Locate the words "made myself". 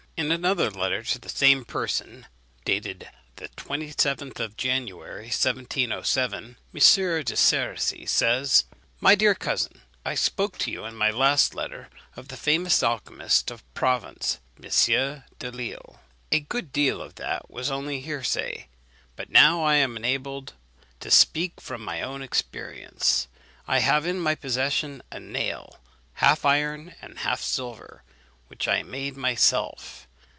28.83-30.05